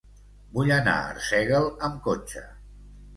[0.55, 2.43] Vull anar a Arsèguel amb cotxe.